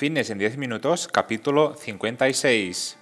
[0.00, 2.96] Fitness en 10 minutos, capítulo 56.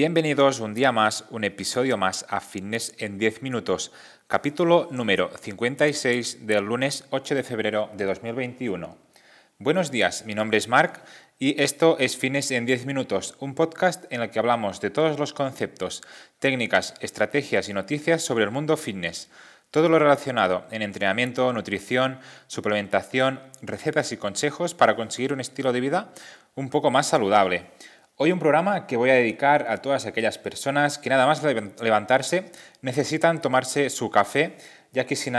[0.00, 3.92] Bienvenidos un día más, un episodio más a Fitness en 10 minutos,
[4.28, 8.96] capítulo número 56 del lunes 8 de febrero de 2021.
[9.58, 11.02] Buenos días, mi nombre es Marc
[11.38, 15.18] y esto es Fitness en 10 minutos, un podcast en el que hablamos de todos
[15.18, 16.00] los conceptos,
[16.38, 19.28] técnicas, estrategias y noticias sobre el mundo fitness.
[19.70, 25.80] Todo lo relacionado en entrenamiento, nutrición, suplementación, recetas y consejos para conseguir un estilo de
[25.80, 26.14] vida
[26.54, 27.66] un poco más saludable.
[28.22, 32.52] Hoy un programa que voy a dedicar a todas aquellas personas que nada más levantarse
[32.82, 34.58] necesitan tomarse su café,
[34.92, 35.36] ya que, sin,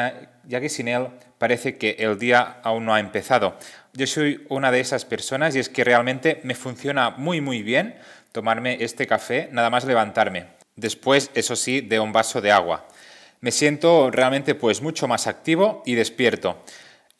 [0.87, 3.55] él parece que el día aún no ha empezado.
[3.93, 7.99] Yo soy una de esas personas y es que realmente me funciona muy muy bien
[8.31, 10.47] tomarme este café nada más levantarme.
[10.75, 12.87] Después, eso sí, de un vaso de agua.
[13.41, 16.63] Me siento realmente pues mucho más activo y despierto.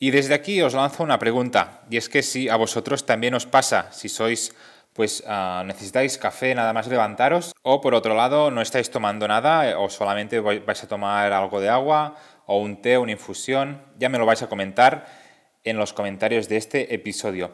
[0.00, 3.46] Y desde aquí os lanzo una pregunta, y es que si a vosotros también os
[3.46, 4.52] pasa, si sois
[4.92, 9.70] pues ah, necesitáis café nada más levantaros o por otro lado no estáis tomando nada
[9.70, 14.08] eh, o solamente vais a tomar algo de agua o un té, una infusión, ya
[14.08, 15.06] me lo vais a comentar
[15.64, 17.52] en los comentarios de este episodio.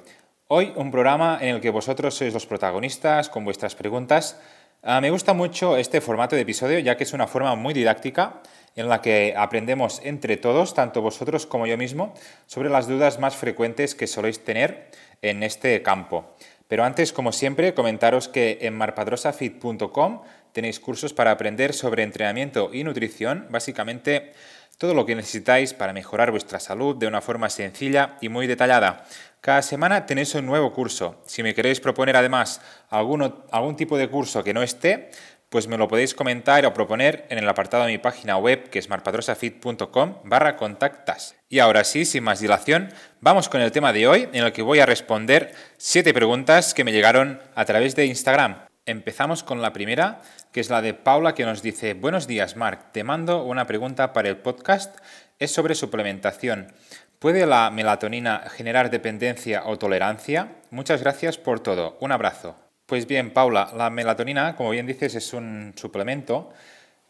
[0.49, 4.41] Hoy un programa en el que vosotros sois los protagonistas con vuestras preguntas.
[4.83, 8.41] Ah, me gusta mucho este formato de episodio ya que es una forma muy didáctica
[8.75, 12.15] en la que aprendemos entre todos, tanto vosotros como yo mismo,
[12.47, 16.35] sobre las dudas más frecuentes que soléis tener en este campo.
[16.69, 22.85] Pero antes, como siempre, comentaros que en marpadrosafit.com tenéis cursos para aprender sobre entrenamiento y
[22.85, 24.33] nutrición, básicamente
[24.77, 29.05] todo lo que necesitáis para mejorar vuestra salud de una forma sencilla y muy detallada.
[29.41, 31.21] Cada semana tenéis un nuevo curso.
[31.27, 32.61] Si me queréis proponer además
[32.91, 35.11] algún tipo de curso que no esté,
[35.51, 38.79] pues me lo podéis comentar o proponer en el apartado de mi página web que
[38.79, 41.37] es marpadrosafit.com barra contactas.
[41.49, 44.63] Y ahora sí, sin más dilación, vamos con el tema de hoy en el que
[44.63, 48.67] voy a responder siete preguntas que me llegaron a través de Instagram.
[48.85, 50.23] Empezamos con la primera,
[50.53, 54.13] que es la de Paula, que nos dice, buenos días, Marc, te mando una pregunta
[54.13, 54.99] para el podcast,
[55.39, 56.73] es sobre suplementación.
[57.19, 60.53] ¿Puede la melatonina generar dependencia o tolerancia?
[60.71, 61.99] Muchas gracias por todo.
[62.01, 62.68] Un abrazo.
[62.89, 66.51] Pues bien, Paula, la melatonina, como bien dices, es un suplemento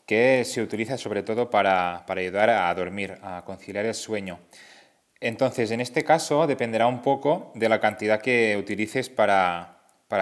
[0.06, 4.40] que se utiliza sobre todo para, ayudar a dormir, a conciliar el sueño.
[5.20, 9.78] Entonces, en este caso dependerá un poco de la cantidad que utilices para,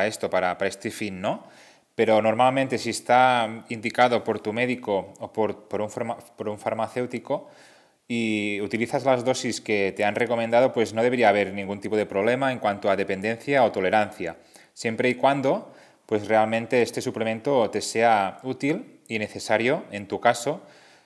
[0.06, 1.46] esto, para, este fin, ¿no?
[1.94, 5.88] Pero normalmente si está indicado por tu médico o por, por, un,
[6.36, 7.48] por un farmacéutico
[8.06, 12.04] y utilizas las dosis que te han recomendado, pues no debería haber ningún tipo de
[12.04, 14.36] problema en cuanto a dependencia o tolerancia
[14.76, 15.72] siempre y cuando
[16.04, 20.60] pues realmente este suplemento te sea útil y necesario en tu caso,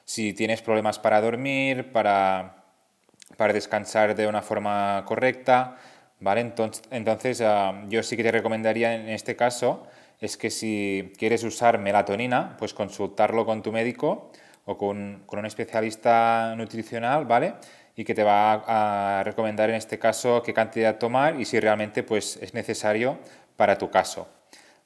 [0.05, 2.65] si tienes problemas para dormir, para,
[3.37, 5.77] para descansar de una forma correcta,
[6.19, 6.41] ¿vale?
[6.41, 9.87] Entonces, entonces ah, yo sí que te recomendaría en este caso
[10.21, 14.33] es que si quieres usar melatonina, pues consultarlo con tu médico
[14.65, 17.55] o con, con un especialista nutricional, ¿vale?
[18.01, 22.03] y que te va a recomendar en este caso qué cantidad tomar y si realmente
[22.03, 23.19] pues, es necesario
[23.61, 24.27] para tu caso.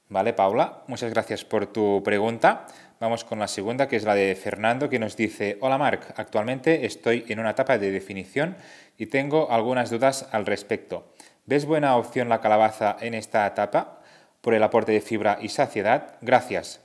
[0.09, 0.83] ¿Vale, Paula?
[0.87, 2.67] Muchas gracias por tu pregunta.
[2.99, 6.85] Vamos con la segunda, que es la de Fernando, que nos dice, hola Marc, actualmente
[6.85, 8.57] estoy en una etapa de definición
[8.97, 11.13] y tengo algunas dudas al respecto.
[11.45, 14.01] ¿Ves buena opción la calabaza en esta etapa
[14.41, 16.17] por el aporte de fibra y saciedad?
[16.19, 16.81] Gracias.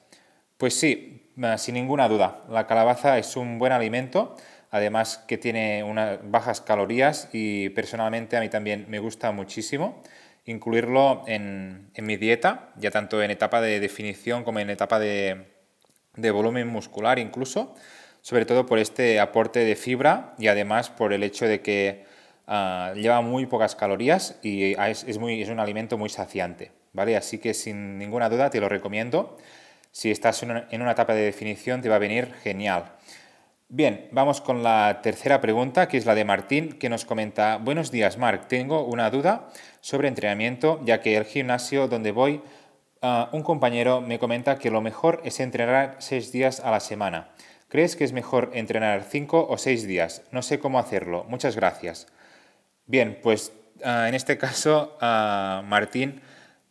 [0.58, 2.44] Pues sí, sin ninguna duda.
[2.48, 4.36] La calabaza es un buen alimento,
[4.70, 10.00] además que tiene unas bajas calorías y personalmente a mí también me gusta muchísimo
[10.50, 15.46] incluirlo en, mi dieta, ya tanto en etapa de definición como en etapa de,
[16.16, 17.74] volumen muscular incluso,
[18.20, 22.04] sobre todo por este aporte de fibra y además por el hecho de que
[22.46, 26.72] ah, lleva muy pocas calorías y es, un alimento muy saciante.
[26.92, 27.16] ¿vale?
[27.16, 29.38] Así que sin ninguna duda te lo recomiendo.
[29.92, 32.92] Si estás en una, en una etapa de definición te va a venir genial.
[33.72, 37.92] Bien, vamos con la tercera pregunta, que es la de Martín, que nos comenta, buenos
[37.92, 39.46] días, Marc, tengo una duda
[39.80, 42.42] sobre entrenamiento, ya que el gimnasio donde voy,
[43.00, 47.28] ah, un compañero me comenta que lo mejor es entrenar seis días a la semana.
[47.68, 50.22] ¿Crees que es mejor entrenar cinco o seis días?
[50.32, 51.24] No sé cómo hacerlo.
[51.28, 52.08] Muchas gracias.
[52.86, 53.52] Bien, pues
[53.84, 56.22] ah, en este caso, ah, Martín,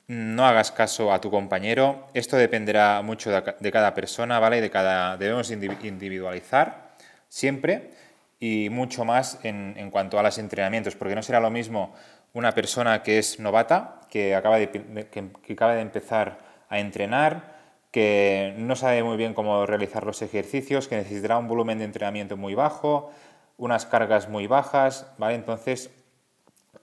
[0.07, 2.09] no hagas caso a tu compañero.
[2.13, 4.59] Esto dependerá mucho de, cada persona, ¿vale?
[4.59, 6.88] De cada, debemos individualizar
[7.29, 7.91] siempre
[8.39, 11.93] y mucho más en, en cuanto a los entrenamientos, porque no será lo mismo
[12.33, 16.39] una persona que es novata, que acaba de, que, acaba de empezar
[16.69, 17.57] a entrenar,
[17.91, 22.37] que no sabe muy bien cómo realizar los ejercicios, que necesitará un volumen de entrenamiento
[22.37, 23.11] muy bajo,
[23.57, 25.35] unas cargas muy bajas, ¿vale?
[25.35, 25.89] Entonces,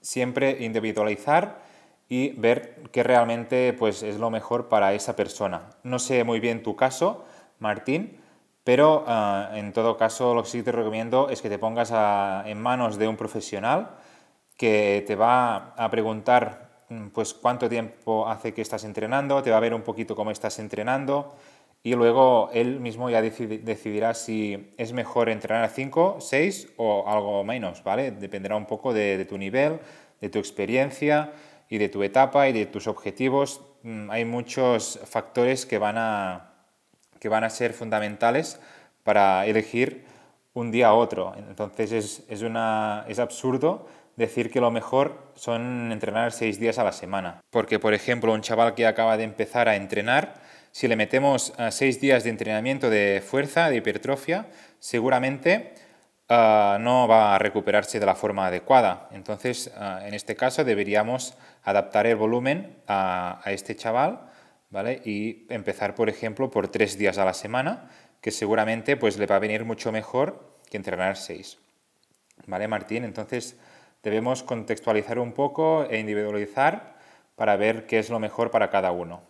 [0.01, 1.59] siempre individualizar
[2.09, 5.69] y ver qué realmente pues, es lo mejor para esa persona.
[5.83, 7.25] No sé muy bien tu caso,
[7.59, 8.19] Martín,
[8.67, 11.89] pero ah, en todo caso lo que sí te recomiendo es que te pongas
[12.45, 13.91] en manos de un profesional
[14.57, 19.55] que te va a preguntar mm, pues cuánto tiempo hace que estás entrenando, te va
[19.55, 21.33] a ver un poquito cómo estás entrenando
[21.81, 27.45] y luego él mismo ya decidirá si es mejor entrenar a 5, 6 o algo
[27.45, 28.11] menos, ¿vale?
[28.11, 29.79] Dependerá un poco de, tu nivel,
[30.19, 31.31] de tu experiencia
[31.69, 33.61] y de tu etapa y de tus objetivos.
[33.83, 36.56] Mm, hay muchos factores que van a,
[37.19, 38.59] que van a ser fundamentales
[39.03, 40.05] para elegir
[40.53, 41.33] un día a otro.
[41.37, 43.87] Entonces es, es, una, es absurdo
[44.17, 47.39] decir que lo mejor son entrenar seis días a la semana.
[47.51, 50.41] Porque, por ejemplo, un chaval que acaba de empezar a entrenar,
[50.71, 54.47] si le metemos uh, seis días de entrenamiento de fuerza, de hipertrofia,
[54.79, 55.73] seguramente
[56.29, 59.07] ah, no va a recuperarse de la forma adecuada.
[59.11, 64.21] Entonces, ah, en este caso, deberíamos adaptar el volumen a, este chaval
[64.69, 65.01] ¿vale?
[65.05, 67.89] y empezar, por ejemplo, por tres días a la semana,
[68.21, 71.59] que seguramente pues, le va a venir mucho mejor que entrenar seis.
[72.45, 73.03] ¿Vale, Martín?
[73.03, 73.57] Entonces,
[74.03, 76.97] debemos contextualizar un poco e individualizar
[77.35, 79.21] para ver qué es lo mejor para cada uno.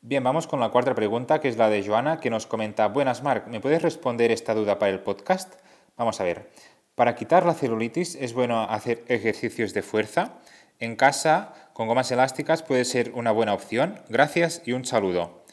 [0.00, 3.22] Bien, vamos con la cuarta pregunta, que es la de Joana, que nos comenta, buenas
[3.22, 5.54] Marc, ¿me puedes responder esta duda para el podcast?
[5.96, 6.50] Vamos a ver,
[6.94, 10.34] para quitar la celulitis es bueno hacer ejercicios de fuerza.
[10.78, 14.00] En casa, con gomas elásticas puede ser una buena opción.
[14.08, 15.44] Gracias y un saludo.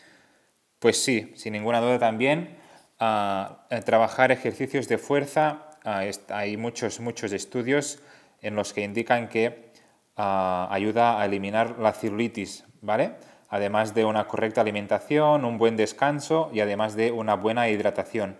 [0.77, 2.57] Pues sí, sin ninguna duda también,
[2.99, 7.99] ah, trabajar ejercicios de fuerza, ah, hay muchos, muchos estudios
[8.39, 9.71] en los que indican que
[10.15, 13.15] ah, ayuda a eliminar la celulitis, ¿vale?
[13.49, 18.37] Además de una correcta alimentación, un buen descanso y además de una buena hidratación.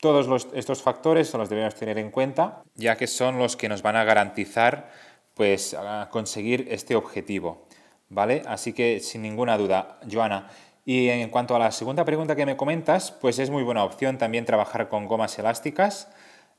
[0.00, 3.96] Todos estos factores los debemos tener en cuenta, ya que son los que nos van
[3.96, 4.90] a garantizar
[5.38, 5.74] pues,
[6.10, 7.66] conseguir este objetivo.
[8.10, 8.42] ¿vale?
[8.46, 10.48] Así que sin ninguna duda, Joana.
[10.84, 14.16] Y en cuanto a la segunda pregunta que me comentas, pues es muy buena opción
[14.16, 16.08] también trabajar con gomas elásticas.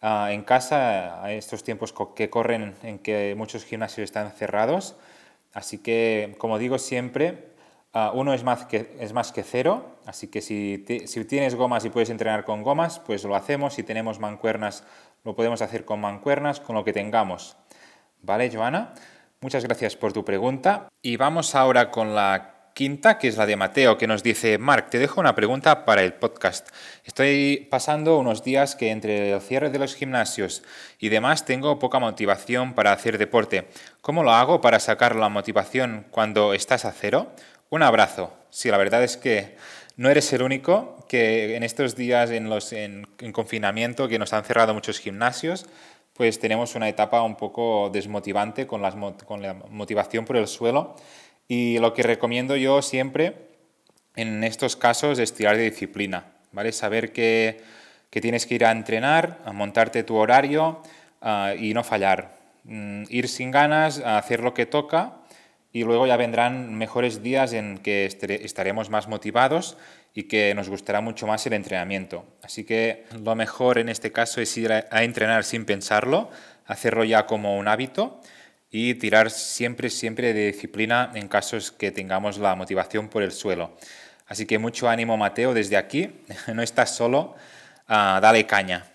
[0.01, 4.95] Ah, en casa, a estos tiempos que corren en que muchos gimnasios están cerrados.
[5.53, 7.49] Así que, como digo siempre,
[7.93, 9.97] ah, uno es más, que, es más que cero.
[10.05, 13.73] Así que si, si tienes gomas y puedes entrenar con gomas, pues lo hacemos.
[13.73, 14.83] Si tenemos mancuernas,
[15.23, 17.57] lo podemos hacer con mancuernas, con lo que tengamos.
[18.21, 18.93] ¿Vale, Joana?
[19.41, 20.89] Muchas gracias por tu pregunta.
[21.01, 24.89] Y vamos ahora con la quinta, que es la de Mateo, que nos dice, Marc,
[24.89, 26.69] te dejo una pregunta para el podcast.
[27.05, 30.63] Estoy pasando unos días que entre el cierre de los gimnasios
[30.99, 33.67] y demás tengo poca motivación para hacer deporte.
[34.01, 37.31] ¿Cómo lo hago para sacar la motivación cuando estás a cero?
[37.69, 38.33] Un abrazo.
[38.49, 39.57] Sí, la verdad es que
[39.99, 44.45] no eres el único que en estos días en, los, en, confinamiento que nos han
[44.45, 45.65] cerrado muchos gimnasios,
[46.19, 48.93] pues tenemos una etapa un poco desmotivante con, las,
[49.23, 50.97] con la motivación por el suelo
[51.47, 53.47] y lo que recomiendo yo siempre
[54.17, 56.73] en estos casos es tirar de disciplina, ¿vale?
[56.73, 57.63] Saber que,
[58.09, 60.81] tienes que ir a entrenar, a montarte tu horario
[61.21, 62.35] ah, y no fallar.
[62.65, 65.19] Mm, ir sin ganas, a hacer lo que toca
[65.71, 69.77] y luego ya vendrán mejores días en que estaremos más motivados
[70.13, 72.25] y que nos gustará mucho más el entrenamiento.
[72.41, 76.31] Así que lo mejor en este caso es ir a entrenar sin pensarlo,
[76.65, 78.21] hacerlo ya como un hábito
[78.71, 83.77] y tirar siempre, siempre de disciplina en casos que tengamos la motivación por el suelo.
[84.27, 86.11] Así que mucho ánimo Mateo desde aquí,
[86.53, 87.35] no estás solo,
[87.87, 88.85] ah, dale caña.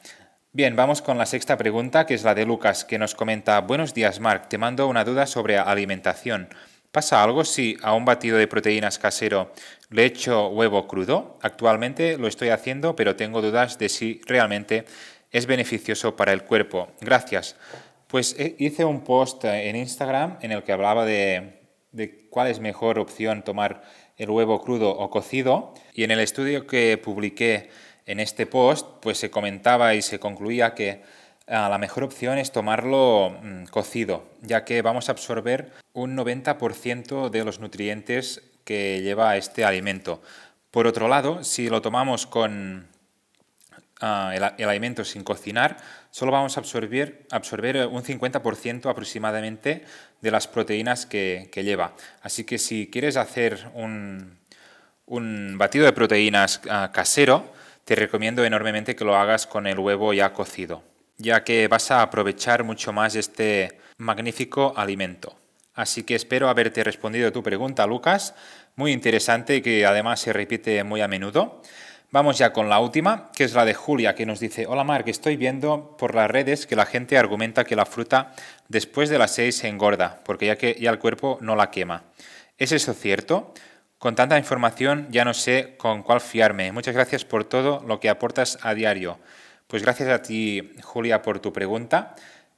[0.57, 3.93] Bien, vamos con la sexta pregunta, que es la de Lucas, que nos comenta, buenos
[3.93, 6.49] días Marc, te mando una duda sobre alimentación.
[6.93, 9.53] ¿Pasa algo si a un batido de proteínas casero
[9.91, 11.41] le echo huevo crudo?
[11.43, 14.85] Actualmente lo estoy haciendo, pero tengo dudas de si realmente
[15.33, 16.87] es beneficioso para el cuerpo.
[17.01, 17.57] Gracias.
[18.07, 21.63] Pues eh, hice un post en Instagram en el que hablaba de,
[22.31, 23.83] cuál es mejor opción tomar
[24.17, 27.71] el huevo crudo o cocido y en el estudio que publiqué
[28.07, 31.03] en este post pues se comentaba y se concluía que
[31.47, 37.31] ah, la mejor opción es tomarlo mm, cocido ya que vamos a absorber un 90%
[37.31, 40.23] de los nutrientes que lleva este alimento.
[40.71, 42.89] Por otro lado, si lo tomamos con,
[44.01, 45.77] el, alimento sin cocinar,
[46.11, 49.85] solo vamos a absorber, absorber un 50% aproximadamente
[50.21, 51.95] de las proteínas que, lleva.
[52.23, 54.39] Así que si quieres hacer un,
[55.07, 57.54] un batido de proteínas ah, casero,
[57.85, 60.83] te recomiendo enormemente que lo hagas con el huevo ya cocido.
[61.17, 65.37] ya que vas a aprovechar mucho más este magnífico alimento.
[65.75, 68.35] Así que espero haberte respondido tu pregunta, Lucas.
[68.75, 71.63] Muy interesante y que además se repite muy a menudo.
[72.11, 75.05] Vamos ya con la última, que es la de Julia, que nos dice, hola Mark,
[75.09, 78.33] estoy viendo por las redes que la gente argumenta que la fruta
[78.69, 82.05] después de las 6 se engorda, porque ya que ya el cuerpo no la quema.
[82.57, 83.53] ¿Es eso cierto?
[84.05, 86.71] Con tanta información ya no sé con cuál fiarme.
[86.73, 89.19] Muchas gracias por todo lo que aportas a diario.
[89.67, 92.15] Pues gracias a ti, Julia, por tu pregunta.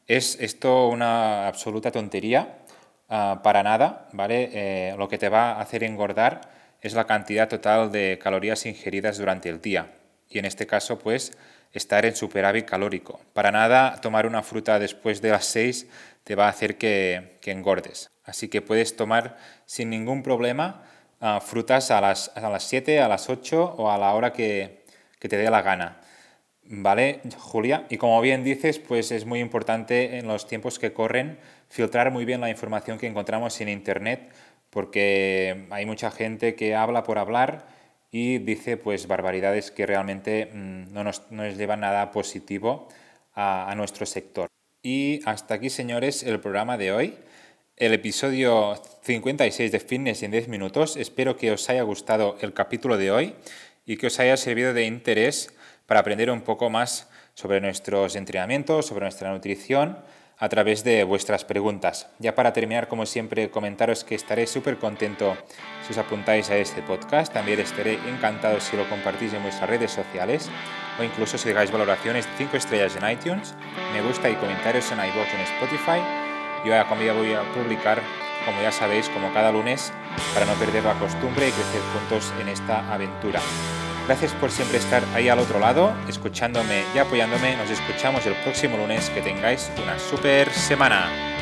[0.08, 2.58] Es esto una absoluta tontería,
[3.08, 4.50] ah, para nada, ¿vale?
[4.52, 6.40] Eh, lo que te va a hacer engordar
[6.80, 9.92] es la cantidad total de calorías ingeridas durante el día.
[10.28, 11.38] Y en este caso, pues,
[11.72, 13.20] estar en superávit calórico.
[13.34, 15.86] Para nada tomar una fruta después de las 6
[16.24, 18.10] te va a hacer que, engordes.
[18.24, 20.82] Así que puedes tomar sin ningún problema
[21.40, 24.84] frutas a las, a las 7, a las 8 o a la hora que,
[25.18, 26.00] que te dé la gana.
[26.68, 27.86] ¿Vale, Julia?
[27.90, 32.24] Y como bien dices, pues es muy importante en los tiempos que corren filtrar muy
[32.24, 34.32] bien la información que encontramos en Internet
[34.70, 37.66] porque hay mucha gente que habla por hablar
[38.10, 41.22] y dice pues barbaridades que realmente mm, no nos,
[41.56, 42.88] llevan nada positivo
[43.34, 44.48] a, a nuestro sector.
[44.82, 47.18] Y hasta aquí, señores, el programa de hoy
[47.76, 50.96] el episodio 56 de Fitness en 10 minutos.
[50.96, 53.34] Espero que os haya gustado el capítulo de hoy
[53.84, 55.54] y que os haya servido de interés
[55.84, 59.98] para aprender un poco más sobre nuestros entrenamientos, sobre nuestra nutrición
[60.38, 62.08] a través de vuestras preguntas.
[62.18, 65.36] Ya para terminar, como siempre, comentaros que estaré súper contento
[65.86, 67.32] si os apuntáis a este podcast.
[67.32, 70.48] También estaré encantado si lo compartís en vuestras redes sociales
[70.98, 73.54] o incluso si dejáis valoraciones de 5 estrellas en iTunes,
[73.92, 76.25] me gusta y comentarios en iVoox en Spotify.
[76.66, 78.02] Yo ya voy a publicar,
[78.44, 79.92] como ya sabéis, como cada lunes,
[80.34, 83.40] para no perder la costumbre y crecer juntos en esta aventura.
[84.08, 87.56] Gracias por siempre estar ahí al otro lado, escuchándome y apoyándome.
[87.56, 89.10] Nos escuchamos el próximo lunes.
[89.10, 91.35] Que tengáis una super semana.